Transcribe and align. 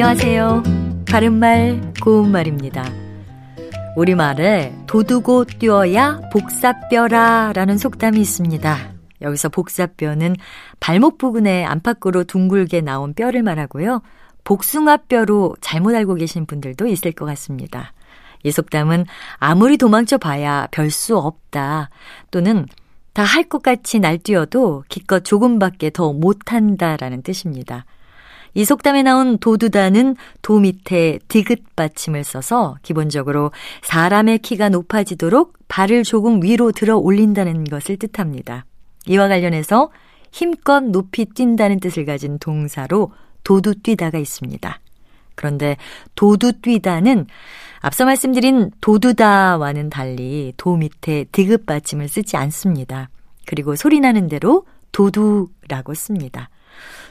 안녕하세요. 0.00 0.62
바른말, 1.10 1.92
고운말입니다. 2.00 2.84
우리말에 3.96 4.72
도두고 4.86 5.46
뛰어야 5.46 6.20
복사뼈라 6.32 7.52
라는 7.52 7.78
속담이 7.78 8.20
있습니다. 8.20 8.76
여기서 9.22 9.48
복사뼈는 9.48 10.36
발목 10.78 11.18
부근에 11.18 11.64
안팎으로 11.64 12.22
둥글게 12.22 12.80
나온 12.80 13.12
뼈를 13.12 13.42
말하고요. 13.42 14.02
복숭아뼈로 14.44 15.56
잘못 15.60 15.96
알고 15.96 16.14
계신 16.14 16.46
분들도 16.46 16.86
있을 16.86 17.10
것 17.10 17.24
같습니다. 17.26 17.92
이 18.44 18.52
속담은 18.52 19.04
아무리 19.38 19.76
도망쳐 19.78 20.16
봐야 20.18 20.68
별 20.70 20.92
수 20.92 21.18
없다 21.18 21.90
또는 22.30 22.66
다 23.14 23.24
할 23.24 23.48
것 23.48 23.64
같이 23.64 23.98
날뛰어도 23.98 24.84
기껏 24.88 25.24
조금밖에 25.24 25.90
더 25.90 26.12
못한다라는 26.12 27.22
뜻입니다. 27.22 27.84
이 28.58 28.64
속담에 28.64 29.04
나온 29.04 29.38
도두다는 29.38 30.16
도 30.42 30.58
밑에 30.58 31.20
디귿 31.28 31.76
받침을 31.76 32.24
써서 32.24 32.76
기본적으로 32.82 33.52
사람의 33.82 34.40
키가 34.40 34.68
높아지도록 34.68 35.56
발을 35.68 36.02
조금 36.02 36.42
위로 36.42 36.72
들어 36.72 36.96
올린다는 36.96 37.62
것을 37.62 37.98
뜻합니다. 37.98 38.64
이와 39.06 39.28
관련해서 39.28 39.92
힘껏 40.32 40.82
높이 40.82 41.26
뛴다는 41.26 41.78
뜻을 41.78 42.04
가진 42.04 42.40
동사로 42.40 43.12
도두 43.44 43.76
뛰다가 43.76 44.18
있습니다. 44.18 44.80
그런데 45.36 45.76
도두 46.16 46.60
뛰다는 46.60 47.28
앞서 47.78 48.06
말씀드린 48.06 48.72
도두다와는 48.80 49.88
달리 49.88 50.52
도 50.56 50.76
밑에 50.76 51.26
디귿 51.30 51.64
받침을 51.64 52.08
쓰지 52.08 52.36
않습니다. 52.36 53.08
그리고 53.46 53.76
소리 53.76 54.00
나는 54.00 54.26
대로 54.26 54.66
도두라고 54.90 55.94
씁니다. 55.94 56.50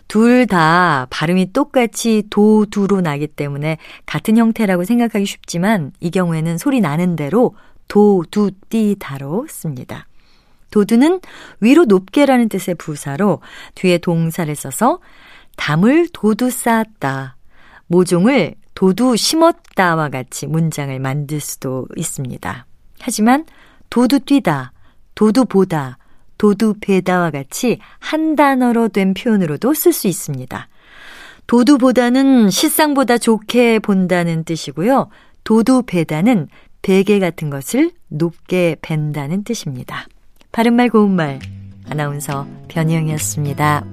둘 0.07 0.47
다 0.47 1.07
발음이 1.09 1.51
똑같이 1.53 2.23
도두로 2.29 3.01
나기 3.01 3.27
때문에 3.27 3.77
같은 4.05 4.37
형태라고 4.37 4.83
생각하기 4.85 5.25
쉽지만 5.25 5.91
이 5.99 6.11
경우에는 6.11 6.57
소리 6.57 6.79
나는 6.79 7.15
대로 7.15 7.55
도두띠다로 7.87 9.47
씁니다. 9.49 10.07
도두는 10.71 11.21
위로 11.59 11.85
높게라는 11.85 12.49
뜻의 12.49 12.75
부사로 12.75 13.41
뒤에 13.75 13.97
동사를 13.97 14.53
써서 14.55 14.99
담을 15.55 16.07
도두 16.13 16.49
쌓았다. 16.49 17.35
모종을 17.87 18.55
도두 18.75 19.15
심었다와 19.15 20.09
같이 20.09 20.45
문장을 20.45 20.97
만들 20.99 21.39
수도 21.39 21.87
있습니다. 21.95 22.65
하지만 22.99 23.45
도두 23.89 24.19
뛰다, 24.19 24.71
도두 25.15 25.45
보다, 25.45 25.97
도두 26.37 26.75
베다와 26.81 27.31
같이 27.31 27.79
한 27.99 28.35
단어로 28.35 28.89
된 28.89 29.13
표현으로도 29.13 29.73
쓸 29.73 29.93
수 29.93 30.07
있습니다. 30.07 30.67
도두보다는 31.47 32.49
실상보다 32.49 33.17
좋게 33.17 33.79
본다는 33.79 34.43
뜻이고요. 34.43 35.09
도두베다는 35.43 36.47
베개 36.81 37.19
같은 37.19 37.49
것을 37.49 37.91
높게 38.09 38.75
벤다는 38.81 39.43
뜻입니다. 39.43 40.05
바른말 40.51 40.89
고운말 40.89 41.39
아나운서 41.89 42.45
변희영이었습니다. 42.67 43.85